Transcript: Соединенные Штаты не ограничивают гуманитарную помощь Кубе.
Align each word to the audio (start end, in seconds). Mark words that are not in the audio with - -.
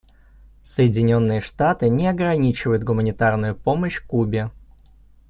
Соединенные 0.63 1.41
Штаты 1.41 1.87
не 1.87 2.07
ограничивают 2.07 2.81
гуманитарную 2.83 3.55
помощь 3.55 3.99
Кубе. 4.01 4.49